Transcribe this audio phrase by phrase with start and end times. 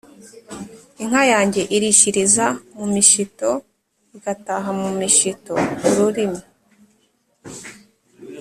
[1.03, 2.45] Inka yanjye irishiriza
[2.77, 3.49] mu mishito
[4.15, 6.41] igataha mu mishito-Ururimi.